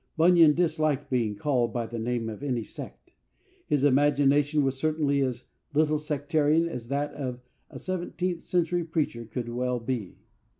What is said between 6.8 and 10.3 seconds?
that of a seventeenth century preacher could well be.